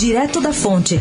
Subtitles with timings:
[0.00, 0.98] Direto da Fonte.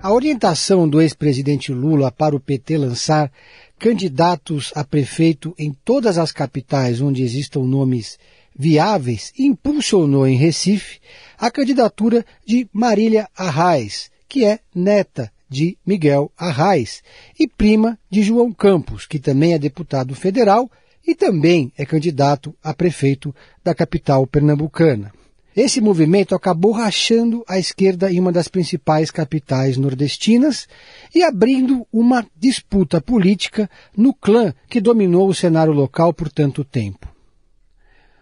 [0.00, 3.32] A orientação do ex-presidente Lula para o PT lançar
[3.76, 8.20] candidatos a prefeito em todas as capitais onde existam nomes
[8.56, 11.00] viáveis impulsionou em Recife
[11.36, 17.02] a candidatura de Marília Arraes, que é neta de Miguel Arraes
[17.36, 20.70] e prima de João Campos, que também é deputado federal
[21.06, 25.12] e também é candidato a prefeito da capital pernambucana.
[25.56, 30.68] Esse movimento acabou rachando a esquerda em uma das principais capitais nordestinas
[31.14, 37.08] e abrindo uma disputa política no clã que dominou o cenário local por tanto tempo.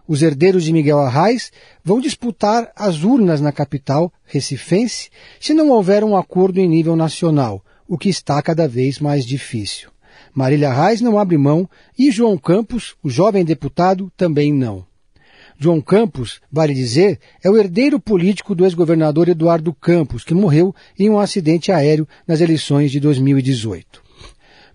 [0.07, 1.51] Os herdeiros de Miguel Arraes
[1.83, 7.65] vão disputar as urnas na capital recifense se não houver um acordo em nível nacional,
[7.89, 9.94] o que está cada vez mais difícil.
[10.35, 11.69] Marília Arraes não abre mão
[11.99, 14.87] e João Campos, o jovem deputado, também não.
[15.59, 21.09] João Campos, vale dizer, é o herdeiro político do ex-governador Eduardo Campos, que morreu em
[21.09, 24.03] um acidente aéreo nas eleições de 2018.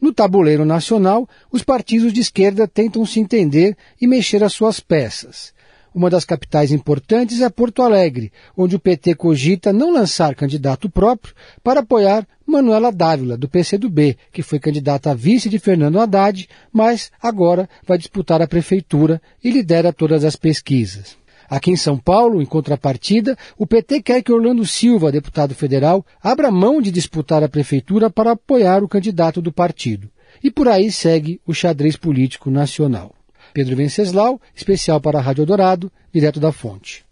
[0.01, 5.53] No tabuleiro nacional, os partidos de esquerda tentam se entender e mexer as suas peças.
[5.93, 11.33] Uma das capitais importantes é Porto Alegre, onde o PT cogita não lançar candidato próprio
[11.61, 17.11] para apoiar Manuela Dávila, do PCdoB, que foi candidata a vice de Fernando Haddad, mas
[17.21, 21.17] agora vai disputar a prefeitura e lidera todas as pesquisas.
[21.49, 26.51] Aqui em São Paulo, em contrapartida, o PT quer que Orlando Silva, deputado federal, abra
[26.51, 30.09] mão de disputar a prefeitura para apoiar o candidato do partido.
[30.43, 33.15] E por aí segue o xadrez político nacional.
[33.51, 37.03] Pedro Venceslau, especial para a Rádio Dourado, direto da fonte.